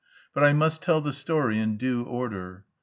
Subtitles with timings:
[0.33, 2.65] But I must tell the story in due order.